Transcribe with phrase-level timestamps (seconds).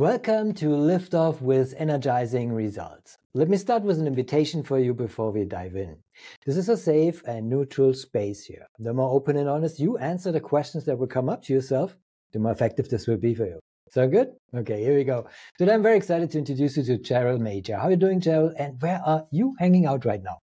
[0.00, 3.18] Welcome to Lift Off with Energizing Results.
[3.34, 5.98] Let me start with an invitation for you before we dive in.
[6.46, 8.66] This is a safe and neutral space here.
[8.78, 11.94] The more open and honest you answer the questions that will come up to yourself,
[12.32, 13.60] the more effective this will be for you.
[13.90, 14.28] So good?
[14.54, 15.26] Okay, here we go.
[15.58, 17.76] Today I'm very excited to introduce you to Cheryl Major.
[17.76, 18.54] How are you doing, Cheryl?
[18.56, 20.38] And where are you hanging out right now?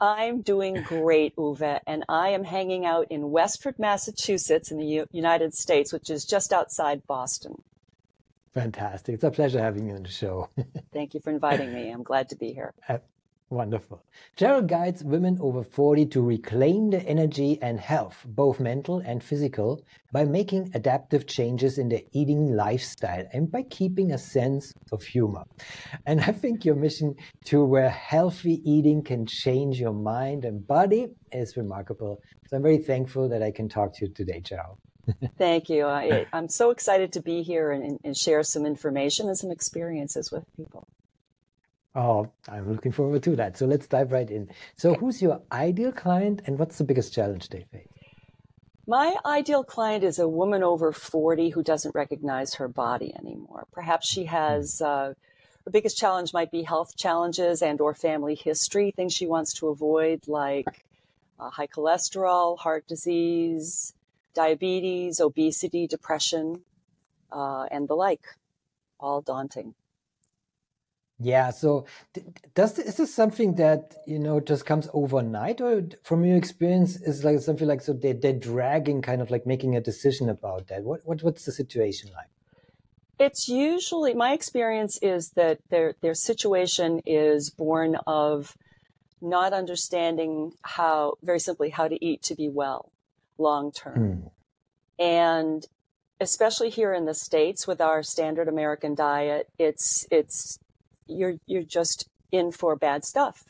[0.00, 5.06] I'm doing great, Uwe, and I am hanging out in Westford, Massachusetts in the U-
[5.12, 7.56] United States, which is just outside Boston.
[8.56, 9.16] Fantastic.
[9.16, 10.48] It's a pleasure having you on the show.
[10.94, 11.90] Thank you for inviting me.
[11.90, 12.72] I'm glad to be here.
[12.88, 12.96] Uh,
[13.50, 14.02] wonderful.
[14.34, 19.84] Cheryl guides women over 40 to reclaim their energy and health, both mental and physical,
[20.10, 25.44] by making adaptive changes in their eating lifestyle and by keeping a sense of humor.
[26.06, 31.08] And I think your mission to where healthy eating can change your mind and body
[31.30, 32.22] is remarkable.
[32.48, 34.78] So I'm very thankful that I can talk to you today, Cheryl.
[35.38, 35.86] Thank you.
[35.86, 40.32] I, am so excited to be here and, and, share some information and some experiences
[40.32, 40.86] with people.
[41.94, 43.56] Oh, I'm looking forward to that.
[43.56, 44.50] So let's dive right in.
[44.76, 45.00] So, okay.
[45.00, 47.88] who's your ideal client and what's the biggest challenge they face?
[48.86, 53.66] My ideal client is a woman over 40 who doesn't recognize her body anymore.
[53.72, 54.78] Perhaps she has.
[54.78, 54.84] Hmm.
[54.84, 55.12] Uh,
[55.64, 59.66] the biggest challenge might be health challenges and or family history things she wants to
[59.66, 60.84] avoid like
[61.40, 63.92] uh, high cholesterol heart disease
[64.36, 66.62] diabetes, obesity, depression,
[67.32, 68.24] uh, and the like.
[68.98, 69.74] All daunting.
[71.18, 71.50] Yeah.
[71.50, 71.86] So,
[72.54, 77.24] does is this something that you know just comes overnight, or from your experience, is
[77.24, 80.82] like something like so they they're dragging, kind of like making a decision about that?
[80.82, 82.30] What what what's the situation like?
[83.18, 88.56] It's usually my experience is that their their situation is born of
[89.22, 92.92] not understanding how very simply how to eat to be well
[93.38, 94.30] long term.
[94.98, 95.04] Mm.
[95.04, 95.66] And
[96.20, 100.58] especially here in the states with our standard American diet, it's it's
[101.06, 103.44] you're you're just in for bad stuff.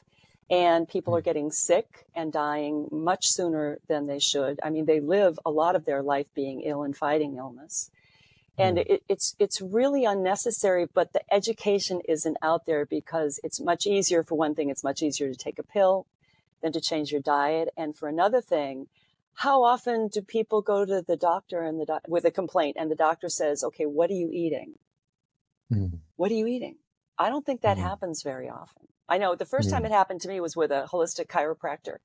[0.48, 1.24] And people are hmm.
[1.24, 4.60] getting sick and dying much sooner than they should.
[4.62, 7.90] I mean, they live a lot of their life being ill and fighting illness.
[8.56, 8.86] And mm.
[8.86, 14.22] it, it's it's really unnecessary, but the education isn't out there because it's much easier.
[14.22, 16.06] For one thing, it's much easier to take a pill
[16.62, 17.68] than to change your diet.
[17.76, 18.86] And for another thing,
[19.36, 22.90] how often do people go to the doctor and the doc- with a complaint and
[22.90, 24.74] the doctor says, "Okay, what are you eating?
[25.72, 26.00] Mm.
[26.16, 26.76] What are you eating?"
[27.18, 27.82] I don't think that mm.
[27.82, 28.88] happens very often.
[29.08, 31.98] I know the first time it happened to me was with a holistic chiropractor.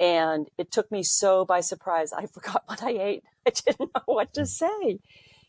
[0.00, 2.12] And it took me so by surprise.
[2.12, 3.24] I forgot what I ate.
[3.46, 4.98] I didn't know what to say.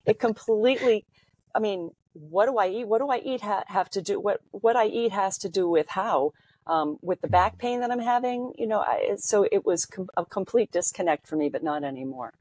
[0.06, 1.06] It completely,
[1.54, 2.88] I mean, what do I eat?
[2.88, 4.20] What do I eat ha- have to do?
[4.20, 6.34] What, what I eat has to do with how
[6.68, 10.10] um, with the back pain that I'm having, you know, I, so it was com-
[10.18, 12.34] a complete disconnect for me, but not anymore.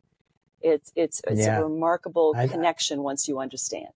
[0.61, 1.59] It's it's it's yeah.
[1.59, 3.93] a remarkable I, connection once you understand.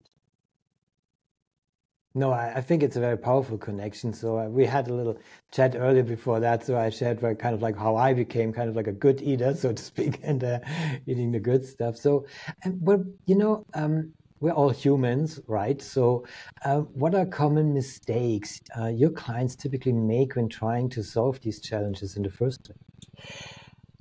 [2.15, 4.13] No, I, I, think it's a very powerful connection.
[4.13, 5.19] So uh, we had a little
[5.53, 6.65] chat earlier before that.
[6.65, 9.55] So I shared kind of like how I became kind of like a good eater,
[9.63, 10.59] so to speak, and uh,
[11.07, 11.97] eating the good stuff.
[11.97, 12.27] So,
[12.65, 15.81] and, but you know, um, we're all humans, right?
[15.81, 16.25] So,
[16.65, 21.61] uh, what are common mistakes uh, your clients typically make when trying to solve these
[21.61, 22.79] challenges in the first place?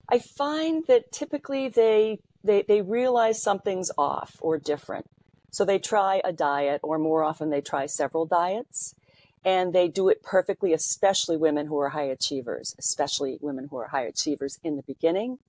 [0.09, 5.09] I find that typically they, they, they realize something's off or different.
[5.52, 8.96] So they try a diet, or more often they try several diets,
[9.44, 13.88] and they do it perfectly, especially women who are high achievers, especially women who are
[13.88, 15.40] high achievers in the beginning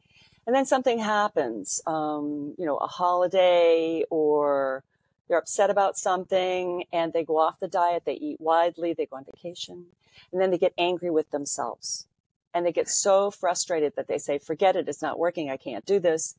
[0.49, 4.83] and then something happens, um, you know, a holiday or
[5.29, 9.17] they're upset about something and they go off the diet, they eat widely, they go
[9.17, 9.85] on vacation,
[10.33, 12.07] and then they get angry with themselves.
[12.55, 15.85] And they get so frustrated that they say, forget it, it's not working, I can't
[15.85, 16.35] do this.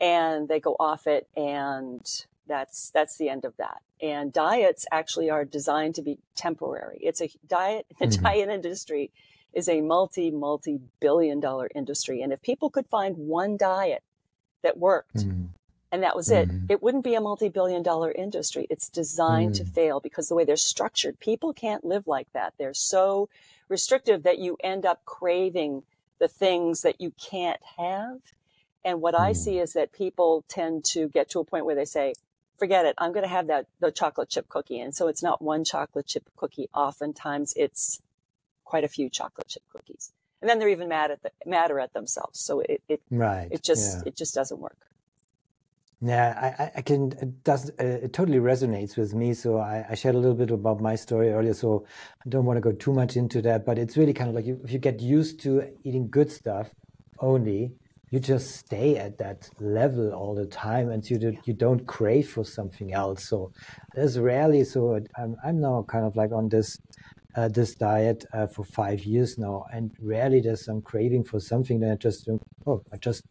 [0.00, 2.04] And they go off it and
[2.48, 3.80] that's that's the end of that.
[4.02, 6.98] And diets actually are designed to be temporary.
[7.00, 8.24] It's a diet, the mm-hmm.
[8.24, 9.12] diet industry
[9.52, 12.22] is a multi, multi billion dollar industry.
[12.22, 14.02] And if people could find one diet
[14.62, 15.48] that worked mm.
[15.90, 16.42] and that was mm.
[16.42, 16.66] it, mm-hmm.
[16.68, 18.66] it wouldn't be a multi billion dollar industry.
[18.70, 19.58] It's designed mm.
[19.58, 22.54] to fail because the way they're structured, people can't live like that.
[22.58, 23.28] They're so
[23.68, 25.82] restrictive that you end up craving
[26.18, 28.18] the things that you can't have.
[28.84, 29.36] And what I mm.
[29.36, 32.14] see is that people tend to get to a point where they say,
[32.58, 32.94] forget it.
[32.98, 34.78] I'm going to have that, the chocolate chip cookie.
[34.78, 36.68] And so it's not one chocolate chip cookie.
[36.72, 38.00] Oftentimes it's
[38.64, 40.12] quite a few chocolate chip cookies.
[40.40, 42.40] and then they're even mad at the, madder at themselves.
[42.40, 43.48] So it it right.
[43.50, 44.08] it just yeah.
[44.08, 44.78] it just doesn't work.
[46.04, 47.12] Yeah, I, I can.
[47.12, 47.70] It does.
[47.78, 49.34] Uh, it totally resonates with me.
[49.34, 51.54] So I, I, shared a little bit about my story earlier.
[51.54, 51.86] So
[52.26, 53.64] I don't want to go too much into that.
[53.64, 56.74] But it's really kind of like you, if you get used to eating good stuff
[57.20, 57.70] only,
[58.10, 62.28] you just stay at that level all the time, and you do, you don't crave
[62.28, 63.28] for something else.
[63.28, 63.52] So
[63.94, 64.64] there's rarely.
[64.64, 66.78] So I'm, I'm now kind of like on this
[67.34, 71.80] uh, this diet uh, for five years now, and rarely there's some craving for something
[71.80, 72.28] that I just
[72.66, 73.24] oh I just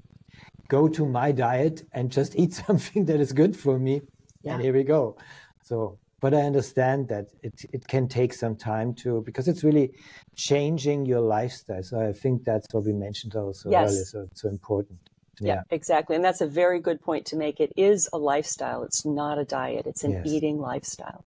[0.72, 4.02] go to my diet and just eat something that is good for me.
[4.44, 4.54] Yeah.
[4.54, 5.18] And here we go.
[5.64, 9.92] So, but I understand that it, it can take some time to, because it's really
[10.36, 11.84] changing your lifestyle.
[11.84, 13.90] So I think that's what we mentioned also yes.
[13.90, 14.06] earlier.
[14.06, 15.00] So it's so important.
[15.40, 15.56] Yeah.
[15.56, 15.62] yeah.
[15.72, 16.16] exactly.
[16.16, 17.60] And that's a very good point to make.
[17.60, 18.84] It is a lifestyle.
[18.84, 19.86] It's not a diet.
[19.88, 20.22] It's an yes.
[20.26, 21.26] eating lifestyle.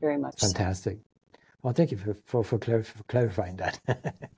[0.00, 0.40] Very much.
[0.40, 0.98] Fantastic.
[0.98, 1.05] So.
[1.66, 3.80] Well, thank you for, for, for, for clarifying that.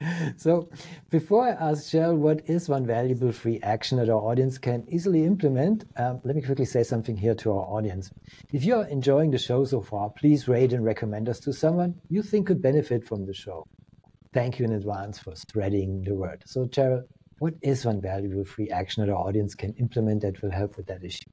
[0.38, 0.70] so,
[1.10, 5.25] before I ask Cheryl what is one valuable free action that our audience can easily
[5.25, 8.10] implement, um, let me quickly say something here to our audience.
[8.50, 11.96] If you are enjoying the show so far, please rate and recommend us to someone
[12.08, 13.66] you think could benefit from the show.
[14.32, 16.42] Thank you in advance for spreading the word.
[16.46, 17.02] So, Cheryl,
[17.40, 20.86] what is one valuable free action that our audience can implement that will help with
[20.86, 21.28] that issue?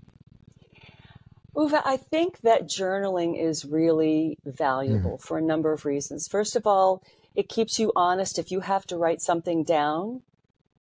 [1.55, 5.27] Uwe, I think that journaling is really valuable mm-hmm.
[5.27, 6.27] for a number of reasons.
[6.27, 7.01] First of all,
[7.33, 8.37] it keeps you honest.
[8.37, 10.21] If you have to write something down,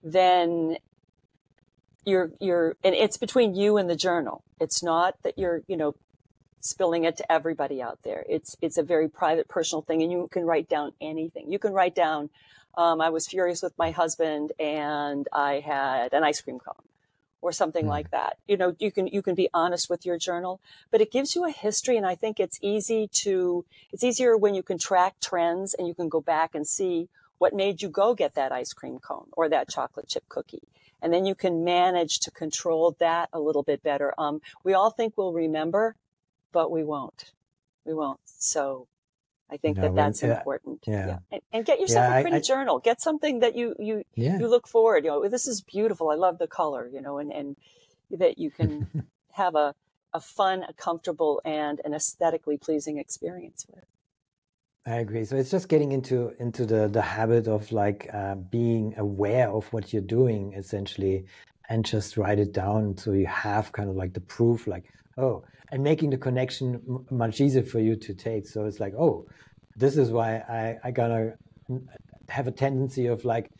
[0.02, 0.76] then
[2.04, 4.42] you're you're and it's between you and the journal.
[4.60, 5.94] It's not that you're, you know,
[6.60, 8.24] spilling it to everybody out there.
[8.28, 11.50] It's it's a very private personal thing and you can write down anything.
[11.50, 12.30] You can write down
[12.76, 16.74] um, I was furious with my husband and I had an ice cream cone
[17.44, 17.90] or something mm.
[17.90, 18.38] like that.
[18.48, 20.60] You know, you can you can be honest with your journal,
[20.90, 24.54] but it gives you a history and I think it's easy to it's easier when
[24.54, 28.14] you can track trends and you can go back and see what made you go
[28.14, 30.66] get that ice cream cone or that chocolate chip cookie.
[31.02, 34.14] And then you can manage to control that a little bit better.
[34.16, 35.96] Um, we all think we'll remember,
[36.50, 37.32] but we won't.
[37.84, 38.20] We won't.
[38.24, 38.88] So
[39.54, 40.80] I think no, that that's important.
[40.86, 41.06] Yeah.
[41.06, 41.18] yeah.
[41.30, 42.80] And, and, get yourself yeah, a pretty I, journal.
[42.80, 44.38] Get something that you you yeah.
[44.38, 45.04] you look forward.
[45.04, 46.10] You know, this is beautiful.
[46.10, 46.88] I love the color.
[46.92, 47.56] You know, and and
[48.10, 49.74] that you can have a
[50.12, 53.84] a fun, a comfortable, and an aesthetically pleasing experience with.
[54.86, 55.24] I agree.
[55.24, 59.72] So it's just getting into into the the habit of like uh, being aware of
[59.72, 61.26] what you're doing essentially,
[61.68, 64.66] and just write it down so you have kind of like the proof.
[64.66, 64.84] Like,
[65.18, 66.80] oh, and making the connection
[67.10, 68.46] much easier for you to take.
[68.46, 69.26] So it's like, oh,
[69.76, 71.34] this is why I, I gotta
[72.28, 73.50] have a tendency of like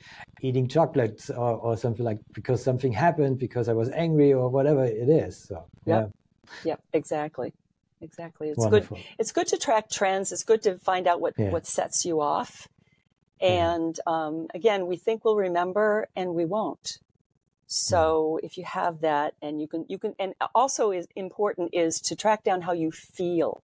[0.40, 4.84] eating chocolates or, or something like because something happened because I was angry or whatever
[4.84, 5.44] it is.
[5.48, 6.06] So yeah.
[6.64, 7.52] Yeah, exactly.
[8.00, 8.50] Exactly.
[8.50, 8.96] It's Wonderful.
[8.98, 9.06] good.
[9.18, 10.30] It's good to track trends.
[10.30, 11.50] It's good to find out what, yeah.
[11.50, 12.68] what sets you off.
[13.40, 16.98] And um, again, we think we'll remember and we won't.
[17.66, 22.00] So if you have that and you can, you can, and also is important is
[22.02, 23.62] to track down how you feel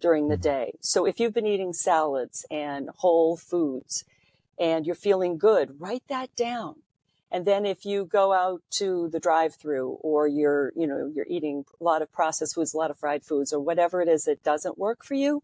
[0.00, 0.42] during the mm-hmm.
[0.42, 0.72] day.
[0.80, 4.04] So if you've been eating salads and whole foods
[4.58, 6.76] and you're feeling good, write that down.
[7.32, 11.26] And then if you go out to the drive through or you're, you know, you're
[11.28, 14.24] eating a lot of processed foods, a lot of fried foods or whatever it is
[14.24, 15.42] that doesn't work for you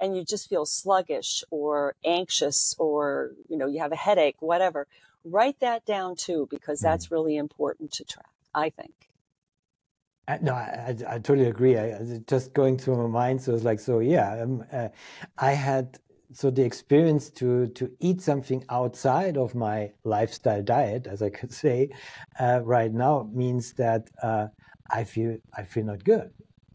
[0.00, 4.86] and you just feel sluggish or anxious or, you know, you have a headache, whatever,
[5.26, 6.86] write that down too, because hmm.
[6.86, 8.94] that's really important to track, I think.
[10.42, 11.78] no, I, I, I, totally agree.
[11.78, 14.88] I, just going through my mind, so it's like, so yeah, um, uh,
[15.38, 15.98] I had
[16.32, 21.52] so the experience to to eat something outside of my lifestyle diet, as I could
[21.64, 21.90] say,
[22.38, 24.48] uh, right now means that uh,
[24.90, 26.30] I feel I feel not good.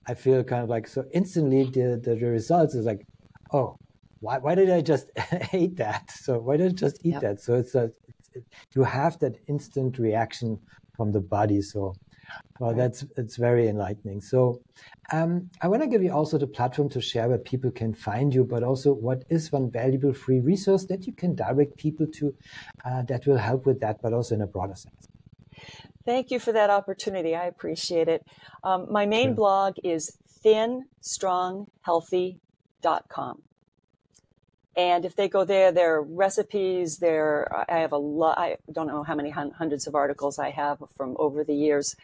[0.07, 3.05] I feel kind of like so instantly the the, the results is like,
[3.53, 3.77] oh,
[4.19, 5.11] why why did I just
[5.53, 6.11] eat that?
[6.11, 7.21] So why did I just eat yep.
[7.21, 7.41] that?
[7.41, 7.91] So it's a
[8.75, 10.59] you have that instant reaction
[10.95, 11.61] from the body.
[11.61, 11.95] So,
[12.59, 14.21] well, that's it's very enlightening.
[14.21, 14.61] So,
[15.11, 18.33] um, I want to give you also the platform to share where people can find
[18.33, 22.33] you, but also what is one valuable free resource that you can direct people to
[22.85, 25.07] uh, that will help with that, but also in a broader sense.
[26.05, 27.35] Thank you for that opportunity.
[27.35, 28.25] I appreciate it.
[28.63, 29.35] Um, my main sure.
[29.35, 33.41] blog is thinstronghealthy.com.
[34.77, 39.03] And if they go there, their recipes, their, I have a lot, I don't know
[39.03, 41.95] how many hundreds of articles I have from over the years.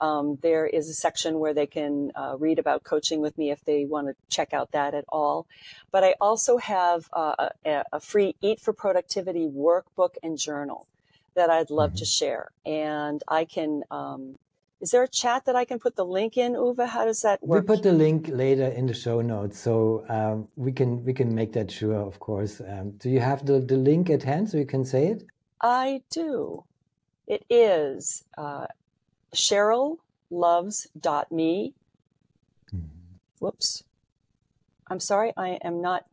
[0.00, 3.64] Um, there is a section where they can uh, read about coaching with me if
[3.64, 5.46] they want to check out that at all.
[5.90, 10.86] But I also have uh, a, a, free Eat for Productivity workbook and journal
[11.34, 11.98] that I'd love mm-hmm.
[11.98, 12.50] to share.
[12.66, 14.36] And I can um,
[14.80, 16.86] is there a chat that I can put the link in, Uwe?
[16.86, 17.62] How does that work?
[17.62, 21.34] We put the link later in the show notes, so um, we can we can
[21.34, 22.60] make that sure, of course.
[22.60, 25.24] Um, do you have the, the link at hand so you can say it?
[25.62, 26.64] I do.
[27.26, 28.66] It is uh,
[29.34, 31.74] CherylLoves.me.
[32.74, 32.86] Mm-hmm.
[33.38, 33.82] Whoops.
[34.88, 36.04] I'm sorry, I am not.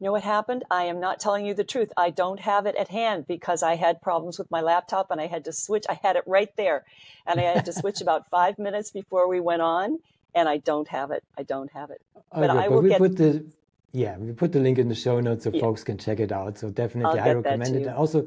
[0.00, 0.64] You know what happened?
[0.70, 1.92] I am not telling you the truth.
[1.94, 5.26] I don't have it at hand because I had problems with my laptop and I
[5.26, 5.84] had to switch.
[5.90, 6.86] I had it right there
[7.26, 9.98] and I had to switch about five minutes before we went on
[10.34, 11.22] and I don't have it.
[11.36, 12.00] I don't have it.
[12.16, 12.98] Oh, but okay, I will but we get.
[12.98, 13.44] Put the,
[13.92, 15.60] yeah, we put the link in the show notes so yeah.
[15.60, 16.56] folks can check it out.
[16.56, 17.88] So definitely, I recommend it.
[17.88, 18.26] Also,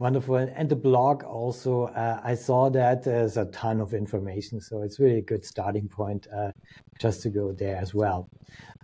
[0.00, 0.36] wonderful.
[0.36, 4.60] And the blog also, uh, I saw that there's a ton of information.
[4.60, 6.50] So it's really a good starting point uh,
[6.98, 8.28] just to go there as well.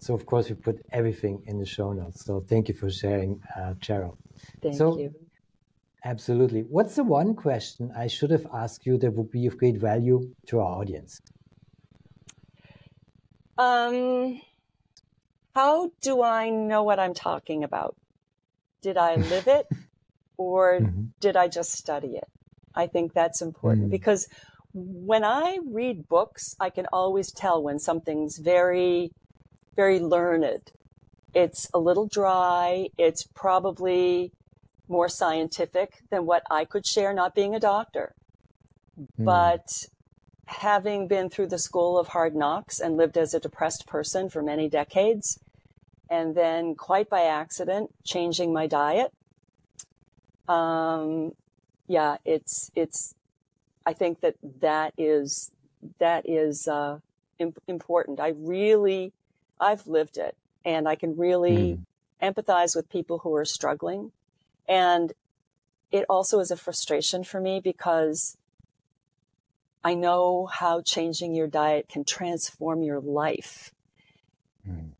[0.01, 2.25] So, of course, we put everything in the show notes.
[2.25, 4.17] So thank you for sharing, uh, Cheryl.
[4.63, 5.13] Thank so, you.
[6.05, 6.61] Absolutely.
[6.61, 10.31] What's the one question I should have asked you that would be of great value
[10.49, 11.21] to our audience?
[13.59, 14.41] Um,
[15.55, 17.97] how do I know what I'm talking about?
[18.83, 19.67] Did I live it
[20.37, 21.05] or mm-hmm.
[21.21, 22.29] did I just study it?
[22.75, 23.93] I think that's important mm-hmm.
[23.93, 24.29] because
[24.73, 29.13] when I read books, I can always tell when something's very,
[29.75, 30.71] very learned.
[31.35, 32.89] It's a little dry.
[32.99, 34.33] It's probably
[34.89, 38.15] more scientific than what I could share, not being a doctor.
[38.99, 39.25] Mm.
[39.25, 39.87] But
[40.47, 44.43] having been through the school of hard knocks and lived as a depressed person for
[44.43, 45.41] many decades,
[46.09, 49.13] and then quite by accident changing my diet.
[50.49, 51.33] Um,
[51.87, 53.15] yeah, it's it's.
[53.85, 55.51] I think that that is
[55.99, 56.99] that is uh,
[57.39, 58.21] imp- important.
[58.21, 59.13] I really,
[59.61, 62.35] I've lived it, and I can really mm.
[62.35, 64.13] empathize with people who are struggling,
[64.69, 65.13] and
[65.93, 68.37] it also is a frustration for me because
[69.85, 73.73] I know how changing your diet can transform your life.
[74.69, 74.91] Mm.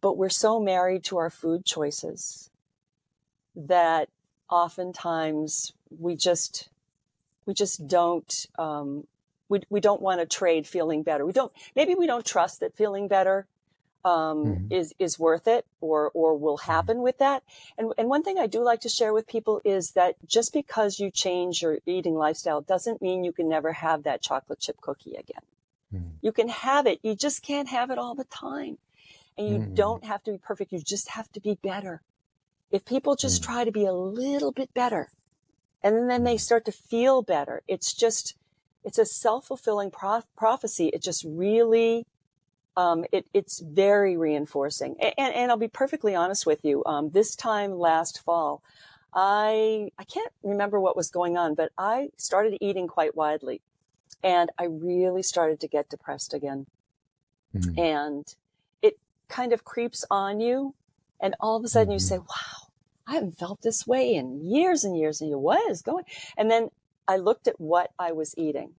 [0.00, 2.48] But we're so married to our food choices
[3.56, 4.08] that
[4.50, 6.68] oftentimes we just
[7.46, 9.06] we just don't um,
[9.48, 11.24] we, we don't want to trade feeling better.
[11.24, 13.46] We don't maybe we don't trust that feeling better
[14.04, 14.72] um, mm-hmm.
[14.72, 16.70] is is worth it or or will mm-hmm.
[16.70, 17.42] happen with that.
[17.76, 20.98] And and one thing I do like to share with people is that just because
[20.98, 25.14] you change your eating lifestyle doesn't mean you can never have that chocolate chip cookie
[25.14, 25.42] again.
[25.94, 26.08] Mm-hmm.
[26.22, 28.78] You can have it, you just can't have it all the time.
[29.36, 29.74] And you mm-hmm.
[29.74, 32.02] don't have to be perfect, you just have to be better.
[32.70, 33.52] If people just mm-hmm.
[33.52, 35.10] try to be a little bit better
[35.82, 38.34] and then they start to feel better, it's just
[38.82, 40.88] it's a self-fulfilling pro- prophecy.
[40.88, 42.06] It just really
[42.76, 44.96] um, it, it's very reinforcing.
[45.00, 46.82] And, and, I'll be perfectly honest with you.
[46.86, 48.62] Um, this time last fall,
[49.12, 53.60] I I can't remember what was going on, but I started eating quite widely,
[54.22, 56.66] and I really started to get depressed again.
[57.54, 57.78] Mm-hmm.
[57.78, 58.34] And
[58.82, 58.98] it
[59.28, 60.74] kind of creeps on you,
[61.20, 61.94] and all of a sudden mm-hmm.
[61.94, 62.68] you say, "Wow,
[63.06, 66.04] I haven't felt this way in years and years." And you, what is going?
[66.36, 66.70] And then
[67.08, 68.74] I looked at what I was eating,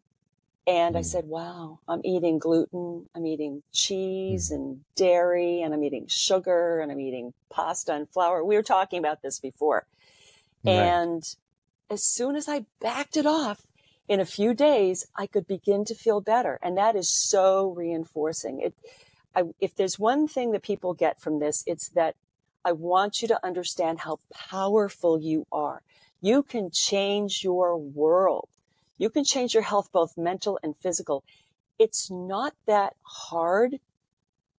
[0.68, 1.00] and mm.
[1.00, 4.56] I said, wow, I'm eating gluten, I'm eating cheese mm.
[4.56, 8.44] and dairy, and I'm eating sugar, and I'm eating pasta and flour.
[8.44, 9.86] We were talking about this before.
[10.64, 10.74] Right.
[10.74, 11.24] And
[11.90, 13.66] as soon as I backed it off,
[14.08, 16.60] in a few days, I could begin to feel better.
[16.62, 18.60] And that is so reinforcing.
[18.60, 18.74] It,
[19.34, 22.16] I, if there's one thing that people get from this, it's that
[22.64, 25.82] I want you to understand how powerful you are.
[26.22, 28.50] You can change your world.
[28.98, 31.24] You can change your health, both mental and physical.
[31.80, 33.80] It's not that hard.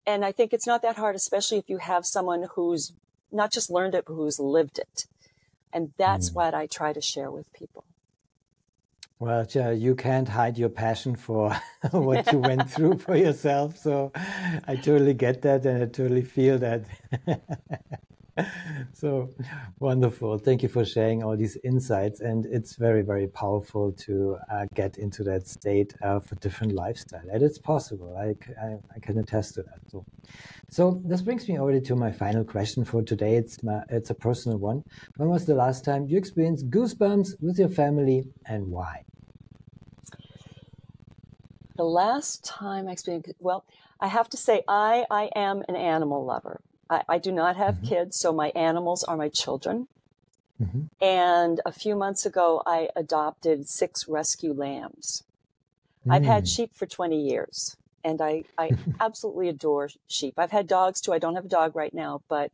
[0.04, 2.92] And I think it's not that hard, especially if you have someone who's
[3.30, 5.06] not just learned it, but who's lived it.
[5.72, 6.34] And that's mm.
[6.34, 7.84] what I try to share with people.
[9.22, 11.56] Well, you can't hide your passion for
[11.92, 13.78] what you went through for yourself.
[13.78, 14.10] So
[14.66, 16.82] I totally get that and I totally feel that.
[18.92, 19.30] so
[19.78, 20.38] wonderful.
[20.38, 22.20] Thank you for sharing all these insights.
[22.20, 27.22] And it's very, very powerful to uh, get into that state of a different lifestyle.
[27.32, 28.16] And it's possible.
[28.18, 29.78] I, I, I, can attest to that.
[29.88, 30.04] So,
[30.68, 33.36] so this brings me already to my final question for today.
[33.36, 34.82] It's, my, it's a personal one.
[35.16, 39.04] When was the last time you experienced goosebumps with your family and why?
[41.76, 43.64] The last time I experienced, well,
[44.00, 46.60] I have to say, I, I am an animal lover.
[46.90, 47.86] I, I do not have mm-hmm.
[47.86, 49.88] kids, so my animals are my children.
[50.60, 51.04] Mm-hmm.
[51.04, 55.24] And a few months ago, I adopted six rescue lambs.
[56.06, 56.14] Mm.
[56.14, 56.54] I've had mm.
[56.54, 60.34] sheep for 20 years and I, I absolutely adore sheep.
[60.38, 61.12] I've had dogs too.
[61.12, 62.52] I don't have a dog right now, but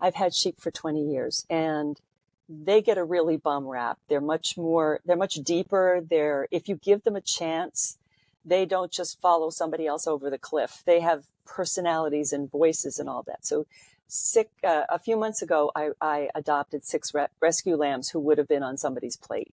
[0.00, 2.00] I've had sheep for 20 years and
[2.48, 3.98] they get a really bum rap.
[4.08, 6.00] They're much more, they're much deeper.
[6.08, 7.98] They're, if you give them a chance,
[8.44, 10.82] they don't just follow somebody else over the cliff.
[10.84, 13.44] They have personalities and voices and all that.
[13.44, 13.66] So
[14.06, 15.70] sick uh, a few months ago.
[15.74, 19.52] I, I adopted six re- rescue lambs who would have been on somebody's plate,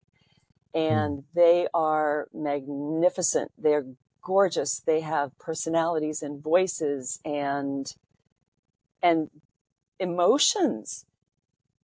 [0.74, 1.24] and mm.
[1.34, 3.52] they are magnificent.
[3.58, 3.86] They're
[4.22, 4.80] gorgeous.
[4.80, 7.94] They have personalities and voices and
[9.02, 9.30] and
[10.00, 11.06] emotions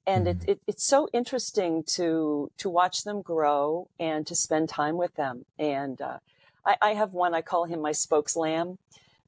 [0.08, 0.52] and it, mm-hmm.
[0.52, 5.46] it, it's so interesting to to watch them grow and to spend time with them
[5.60, 6.18] and uh,
[6.66, 8.78] I, I, have one i call him my spokes lamb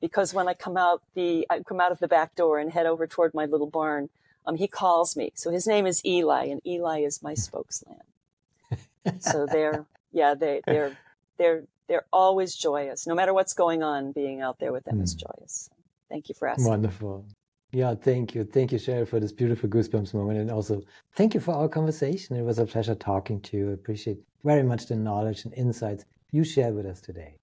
[0.02, 2.86] because when i come out the i come out of the back door and head
[2.86, 4.10] over toward my little barn
[4.46, 9.20] um, he calls me so his name is eli and eli is my spokes lamb
[9.20, 10.98] so they're yeah they they're
[11.38, 15.04] they're they're always joyous no matter what's going on being out there with them mm.
[15.04, 15.70] is joyous
[16.10, 17.26] thank you for asking wonderful
[17.74, 18.44] yeah, thank you.
[18.44, 20.38] Thank you, Cheryl, for this beautiful goosebumps moment.
[20.38, 20.84] And also,
[21.16, 22.36] thank you for our conversation.
[22.36, 23.70] It was a pleasure talking to you.
[23.72, 27.36] I appreciate very much the knowledge and insights you shared with us today.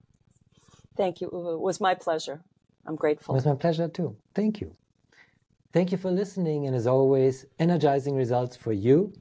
[0.97, 1.53] Thank you, Uwe.
[1.53, 2.41] It was my pleasure.
[2.85, 3.33] I'm grateful.
[3.33, 4.15] It was my pleasure too.
[4.35, 4.75] Thank you.
[5.71, 6.67] Thank you for listening.
[6.67, 9.13] And as always, energizing results for you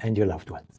[0.00, 0.76] and your loved ones.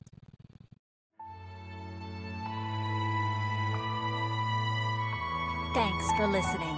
[5.74, 6.78] Thanks for listening.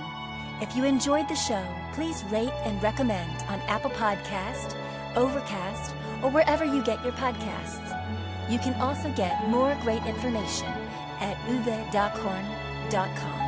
[0.61, 4.77] If you enjoyed the show, please rate and recommend on Apple Podcast,
[5.15, 7.89] Overcast, or wherever you get your podcasts.
[8.49, 10.71] You can also get more great information
[11.23, 13.42] at uwedockhorn.com.